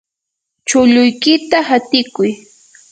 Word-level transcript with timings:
chulluykita 0.67 1.57
hatikuy. 1.69 2.31